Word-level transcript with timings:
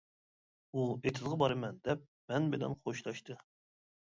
ئۇ 0.77 0.85
ئېتىزغا 1.09 1.37
بارىمەن 1.43 1.77
دەپ 1.89 2.09
مەن 2.33 2.49
بىلەن 2.55 2.77
خوشلاشتى. 2.81 3.37